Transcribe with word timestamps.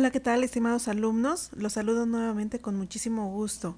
Hola, 0.00 0.10
¿qué 0.10 0.18
tal, 0.18 0.42
estimados 0.44 0.88
alumnos? 0.88 1.50
Los 1.54 1.74
saludo 1.74 2.06
nuevamente 2.06 2.58
con 2.58 2.74
muchísimo 2.74 3.30
gusto. 3.32 3.76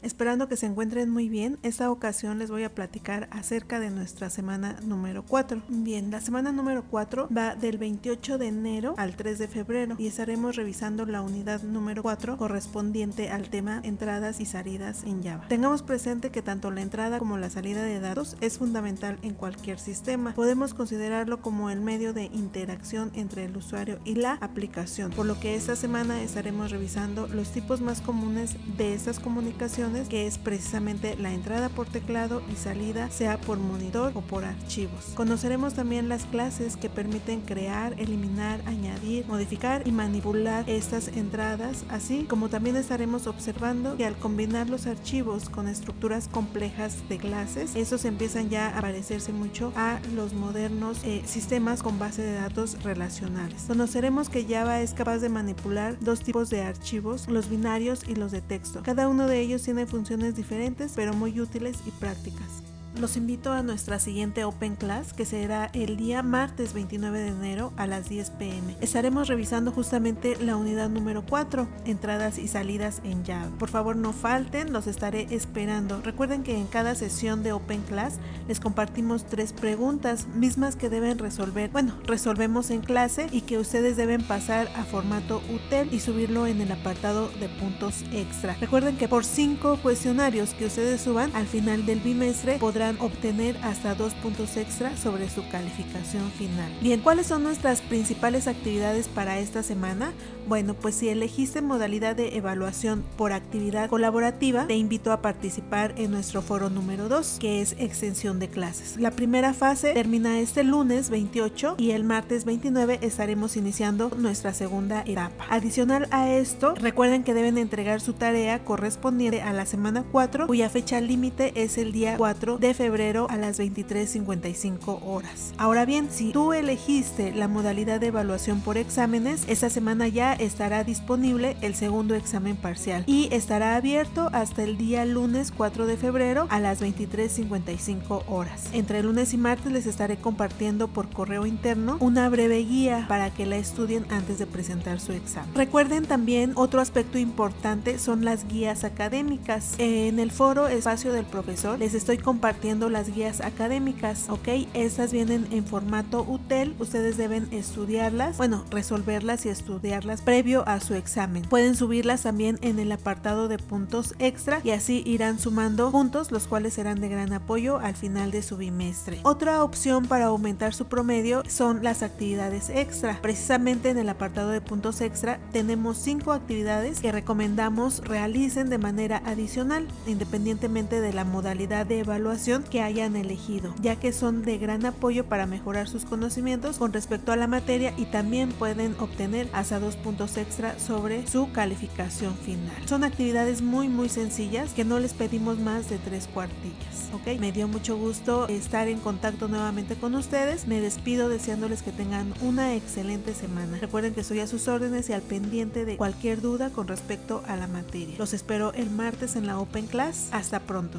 Esperando 0.00 0.48
que 0.48 0.56
se 0.56 0.66
encuentren 0.66 1.10
muy 1.10 1.28
bien, 1.28 1.58
esta 1.62 1.90
ocasión 1.90 2.38
les 2.38 2.50
voy 2.50 2.62
a 2.62 2.72
platicar 2.72 3.28
acerca 3.32 3.80
de 3.80 3.90
nuestra 3.90 4.30
semana 4.30 4.76
número 4.84 5.24
4. 5.24 5.62
Bien, 5.68 6.12
la 6.12 6.20
semana 6.20 6.52
número 6.52 6.84
4 6.88 7.28
va 7.36 7.56
del 7.56 7.78
28 7.78 8.38
de 8.38 8.46
enero 8.46 8.94
al 8.96 9.16
3 9.16 9.38
de 9.38 9.48
febrero 9.48 9.96
y 9.98 10.06
estaremos 10.06 10.54
revisando 10.54 11.04
la 11.04 11.20
unidad 11.20 11.62
número 11.62 12.02
4 12.02 12.36
correspondiente 12.36 13.30
al 13.30 13.50
tema 13.50 13.80
entradas 13.82 14.40
y 14.40 14.46
salidas 14.46 15.02
en 15.02 15.24
Java. 15.24 15.48
Tengamos 15.48 15.82
presente 15.82 16.30
que 16.30 16.42
tanto 16.42 16.70
la 16.70 16.82
entrada 16.82 17.18
como 17.18 17.36
la 17.36 17.50
salida 17.50 17.82
de 17.82 17.98
datos 17.98 18.36
es 18.40 18.58
fundamental 18.58 19.18
en 19.22 19.34
cualquier 19.34 19.80
sistema. 19.80 20.32
Podemos 20.34 20.74
considerarlo 20.74 21.42
como 21.42 21.70
el 21.70 21.80
medio 21.80 22.12
de 22.12 22.26
interacción 22.26 23.10
entre 23.14 23.46
el 23.46 23.56
usuario 23.56 23.98
y 24.04 24.14
la 24.14 24.34
aplicación, 24.34 25.10
por 25.10 25.26
lo 25.26 25.40
que 25.40 25.56
esta 25.56 25.74
semana 25.74 26.22
estaremos 26.22 26.70
revisando 26.70 27.26
los 27.26 27.50
tipos 27.50 27.80
más 27.80 28.00
comunes 28.00 28.56
de 28.76 28.94
estas 28.94 29.18
comunicaciones 29.18 29.87
que 30.08 30.26
es 30.26 30.38
precisamente 30.38 31.16
la 31.16 31.32
entrada 31.32 31.68
por 31.68 31.86
teclado 31.86 32.42
y 32.52 32.56
salida 32.56 33.10
sea 33.10 33.40
por 33.40 33.58
monitor 33.58 34.12
o 34.14 34.20
por 34.20 34.44
archivos. 34.44 35.12
Conoceremos 35.14 35.74
también 35.74 36.08
las 36.08 36.24
clases 36.24 36.76
que 36.76 36.90
permiten 36.90 37.40
crear, 37.40 37.94
eliminar, 37.98 38.60
añadir, 38.66 39.26
modificar 39.26 39.86
y 39.86 39.92
manipular 39.92 40.68
estas 40.68 41.08
entradas, 41.08 41.84
así 41.88 42.24
como 42.24 42.48
también 42.48 42.76
estaremos 42.76 43.26
observando 43.26 43.96
que 43.96 44.04
al 44.04 44.16
combinar 44.16 44.68
los 44.68 44.86
archivos 44.86 45.48
con 45.48 45.68
estructuras 45.68 46.28
complejas 46.28 46.96
de 47.08 47.18
clases, 47.18 47.74
esos 47.74 48.04
empiezan 48.04 48.50
ya 48.50 48.76
a 48.76 48.80
parecerse 48.80 49.32
mucho 49.32 49.72
a 49.76 50.00
los 50.14 50.34
modernos 50.34 50.98
eh, 51.04 51.22
sistemas 51.24 51.82
con 51.82 51.98
base 51.98 52.22
de 52.22 52.34
datos 52.34 52.82
relacionales. 52.82 53.64
Conoceremos 53.66 54.28
que 54.28 54.44
Java 54.44 54.80
es 54.80 54.92
capaz 54.92 55.18
de 55.18 55.28
manipular 55.28 55.98
dos 56.00 56.20
tipos 56.20 56.50
de 56.50 56.62
archivos, 56.62 57.28
los 57.28 57.48
binarios 57.48 58.02
y 58.06 58.14
los 58.14 58.32
de 58.32 58.40
texto. 58.40 58.82
Cada 58.82 59.08
uno 59.08 59.26
de 59.26 59.40
ellos 59.40 59.62
tiene 59.62 59.77
funciones 59.86 60.36
diferentes 60.36 60.92
pero 60.94 61.14
muy 61.14 61.40
útiles 61.40 61.78
y 61.86 61.90
prácticas. 61.90 62.67
Los 62.98 63.16
invito 63.16 63.52
a 63.52 63.62
nuestra 63.62 64.00
siguiente 64.00 64.42
Open 64.42 64.74
Class 64.74 65.12
que 65.12 65.24
será 65.24 65.70
el 65.72 65.96
día 65.96 66.24
martes 66.24 66.72
29 66.72 67.20
de 67.20 67.28
enero 67.28 67.72
a 67.76 67.86
las 67.86 68.08
10 68.08 68.30
pm. 68.30 68.76
Estaremos 68.80 69.28
revisando 69.28 69.70
justamente 69.70 70.36
la 70.40 70.56
unidad 70.56 70.88
número 70.88 71.24
4, 71.24 71.68
entradas 71.84 72.38
y 72.38 72.48
salidas 72.48 73.00
en 73.04 73.24
Java. 73.24 73.52
Por 73.56 73.68
favor 73.68 73.94
no 73.94 74.12
falten, 74.12 74.72
los 74.72 74.88
estaré 74.88 75.28
esperando. 75.30 76.00
Recuerden 76.02 76.42
que 76.42 76.58
en 76.58 76.66
cada 76.66 76.96
sesión 76.96 77.44
de 77.44 77.52
Open 77.52 77.82
Class 77.82 78.18
les 78.48 78.58
compartimos 78.58 79.26
tres 79.26 79.52
preguntas 79.52 80.26
mismas 80.34 80.74
que 80.74 80.90
deben 80.90 81.18
resolver. 81.18 81.70
Bueno, 81.70 81.94
resolvemos 82.04 82.70
en 82.70 82.80
clase 82.80 83.28
y 83.30 83.42
que 83.42 83.58
ustedes 83.58 83.96
deben 83.96 84.22
pasar 84.22 84.66
a 84.74 84.82
formato 84.82 85.40
UTEL 85.54 85.94
y 85.94 86.00
subirlo 86.00 86.48
en 86.48 86.60
el 86.60 86.72
apartado 86.72 87.28
de 87.38 87.48
puntos 87.48 88.02
extra. 88.10 88.56
Recuerden 88.60 88.96
que 88.96 89.06
por 89.06 89.24
cinco 89.24 89.78
cuestionarios 89.80 90.50
que 90.54 90.66
ustedes 90.66 91.00
suban 91.00 91.30
al 91.36 91.46
final 91.46 91.86
del 91.86 92.00
bimestre 92.00 92.58
podrán 92.58 92.87
obtener 93.00 93.56
hasta 93.62 93.94
dos 93.94 94.14
puntos 94.14 94.56
extra 94.56 94.96
sobre 94.96 95.28
su 95.28 95.46
calificación 95.48 96.30
final. 96.32 96.72
Bien, 96.80 97.00
¿cuáles 97.00 97.26
son 97.26 97.42
nuestras 97.42 97.80
principales 97.82 98.46
actividades 98.46 99.08
para 99.08 99.38
esta 99.38 99.62
semana? 99.62 100.12
Bueno, 100.46 100.74
pues 100.74 100.94
si 100.94 101.10
elegiste 101.10 101.60
modalidad 101.60 102.16
de 102.16 102.36
evaluación 102.36 103.04
por 103.16 103.32
actividad 103.32 103.90
colaborativa, 103.90 104.66
te 104.66 104.76
invito 104.76 105.12
a 105.12 105.20
participar 105.20 105.94
en 105.98 106.10
nuestro 106.10 106.40
foro 106.40 106.70
número 106.70 107.08
2, 107.08 107.36
que 107.38 107.60
es 107.60 107.72
extensión 107.78 108.38
de 108.38 108.48
clases. 108.48 108.96
La 108.96 109.10
primera 109.10 109.52
fase 109.52 109.92
termina 109.92 110.40
este 110.40 110.64
lunes 110.64 111.10
28 111.10 111.74
y 111.76 111.90
el 111.90 112.04
martes 112.04 112.44
29 112.44 112.98
estaremos 113.02 113.56
iniciando 113.56 114.10
nuestra 114.16 114.54
segunda 114.54 115.02
etapa. 115.06 115.44
Adicional 115.50 116.08
a 116.10 116.30
esto, 116.30 116.74
recuerden 116.74 117.24
que 117.24 117.34
deben 117.34 117.58
entregar 117.58 118.00
su 118.00 118.14
tarea 118.14 118.64
correspondiente 118.64 119.42
a 119.42 119.52
la 119.52 119.66
semana 119.66 120.04
4, 120.10 120.46
cuya 120.46 120.70
fecha 120.70 121.00
límite 121.00 121.52
es 121.62 121.76
el 121.78 121.92
día 121.92 122.16
4 122.16 122.58
de 122.58 122.74
febrero 122.78 123.26
a 123.28 123.36
las 123.36 123.58
23.55 123.58 125.00
horas. 125.04 125.52
Ahora 125.58 125.84
bien, 125.84 126.10
si 126.12 126.30
tú 126.30 126.52
elegiste 126.52 127.32
la 127.32 127.48
modalidad 127.48 127.98
de 127.98 128.06
evaluación 128.06 128.60
por 128.60 128.78
exámenes, 128.78 129.44
esta 129.48 129.68
semana 129.68 130.06
ya 130.06 130.32
estará 130.32 130.84
disponible 130.84 131.56
el 131.60 131.74
segundo 131.74 132.14
examen 132.14 132.56
parcial 132.56 133.02
y 133.08 133.28
estará 133.32 133.74
abierto 133.74 134.30
hasta 134.32 134.62
el 134.62 134.78
día 134.78 135.04
lunes 135.04 135.50
4 135.50 135.86
de 135.86 135.96
febrero 135.96 136.46
a 136.50 136.60
las 136.60 136.80
23.55 136.80 138.22
horas. 138.28 138.68
Entre 138.72 139.02
lunes 139.02 139.34
y 139.34 139.38
martes 139.38 139.72
les 139.72 139.86
estaré 139.86 140.16
compartiendo 140.16 140.86
por 140.86 141.10
correo 141.10 141.46
interno 141.46 141.96
una 141.98 142.28
breve 142.28 142.58
guía 142.58 143.06
para 143.08 143.34
que 143.34 143.44
la 143.44 143.56
estudien 143.56 144.06
antes 144.08 144.38
de 144.38 144.46
presentar 144.46 145.00
su 145.00 145.10
examen. 145.10 145.52
Recuerden 145.56 146.06
también 146.06 146.52
otro 146.54 146.80
aspecto 146.80 147.18
importante 147.18 147.98
son 147.98 148.24
las 148.24 148.46
guías 148.46 148.84
académicas. 148.84 149.74
En 149.78 150.20
el 150.20 150.30
foro 150.30 150.68
Espacio 150.68 151.12
del 151.12 151.24
Profesor 151.24 151.76
les 151.80 151.94
estoy 151.94 152.18
compartiendo 152.18 152.67
las 152.68 153.14
guías 153.14 153.40
académicas, 153.40 154.26
¿ok? 154.28 154.48
Estas 154.74 155.10
vienen 155.10 155.46
en 155.50 155.64
formato 155.64 156.22
UTEL, 156.28 156.74
ustedes 156.78 157.16
deben 157.16 157.48
estudiarlas, 157.50 158.36
bueno, 158.36 158.62
resolverlas 158.70 159.46
y 159.46 159.48
estudiarlas 159.48 160.20
previo 160.20 160.68
a 160.68 160.78
su 160.80 160.94
examen. 160.94 161.44
Pueden 161.44 161.74
subirlas 161.74 162.24
también 162.24 162.58
en 162.60 162.78
el 162.78 162.92
apartado 162.92 163.48
de 163.48 163.56
puntos 163.56 164.14
extra 164.18 164.60
y 164.64 164.72
así 164.72 165.02
irán 165.06 165.38
sumando 165.38 165.90
puntos, 165.90 166.30
los 166.30 166.46
cuales 166.46 166.74
serán 166.74 167.00
de 167.00 167.08
gran 167.08 167.32
apoyo 167.32 167.78
al 167.78 167.96
final 167.96 168.30
de 168.30 168.42
su 168.42 168.58
bimestre. 168.58 169.20
Otra 169.22 169.64
opción 169.64 170.06
para 170.06 170.26
aumentar 170.26 170.74
su 170.74 170.88
promedio 170.88 171.42
son 171.48 171.82
las 171.82 172.02
actividades 172.02 172.68
extra. 172.68 173.18
Precisamente 173.22 173.88
en 173.88 173.96
el 173.96 174.10
apartado 174.10 174.50
de 174.50 174.60
puntos 174.60 175.00
extra 175.00 175.40
tenemos 175.52 175.96
cinco 175.96 176.32
actividades 176.32 177.00
que 177.00 177.12
recomendamos 177.12 178.00
realicen 178.04 178.68
de 178.68 178.76
manera 178.76 179.22
adicional, 179.24 179.88
independientemente 180.06 181.00
de 181.00 181.14
la 181.14 181.24
modalidad 181.24 181.86
de 181.86 182.00
evaluación 182.00 182.57
que 182.64 182.82
hayan 182.82 183.16
elegido, 183.16 183.74
ya 183.80 183.96
que 183.96 184.12
son 184.12 184.42
de 184.42 184.58
gran 184.58 184.86
apoyo 184.86 185.26
para 185.26 185.46
mejorar 185.46 185.88
sus 185.88 186.04
conocimientos 186.04 186.78
con 186.78 186.92
respecto 186.92 187.32
a 187.32 187.36
la 187.36 187.46
materia 187.46 187.94
y 187.96 188.06
también 188.06 188.50
pueden 188.50 188.94
obtener 188.98 189.48
hasta 189.52 189.80
dos 189.80 189.96
puntos 189.96 190.36
extra 190.36 190.78
sobre 190.78 191.26
su 191.26 191.50
calificación 191.52 192.34
final. 192.36 192.76
Son 192.86 193.04
actividades 193.04 193.62
muy 193.62 193.88
muy 193.88 194.08
sencillas 194.08 194.72
que 194.72 194.84
no 194.84 194.98
les 194.98 195.12
pedimos 195.12 195.58
más 195.58 195.88
de 195.90 195.98
tres 195.98 196.28
cuartillas, 196.32 197.10
¿ok? 197.12 197.38
Me 197.38 197.52
dio 197.52 197.68
mucho 197.68 197.96
gusto 197.96 198.48
estar 198.48 198.88
en 198.88 199.00
contacto 199.00 199.48
nuevamente 199.48 199.96
con 199.96 200.14
ustedes. 200.14 200.66
Me 200.66 200.80
despido 200.80 201.28
deseándoles 201.28 201.82
que 201.82 201.92
tengan 201.92 202.32
una 202.40 202.74
excelente 202.74 203.34
semana. 203.34 203.78
Recuerden 203.80 204.14
que 204.14 204.20
estoy 204.20 204.40
a 204.40 204.46
sus 204.46 204.68
órdenes 204.68 205.08
y 205.08 205.12
al 205.12 205.22
pendiente 205.22 205.84
de 205.84 205.96
cualquier 205.96 206.40
duda 206.40 206.70
con 206.70 206.88
respecto 206.88 207.42
a 207.46 207.56
la 207.56 207.66
materia. 207.66 208.16
Los 208.18 208.32
espero 208.32 208.72
el 208.72 208.90
martes 208.90 209.36
en 209.36 209.46
la 209.46 209.58
Open 209.58 209.86
Class. 209.86 210.28
Hasta 210.32 210.60
pronto. 210.60 210.96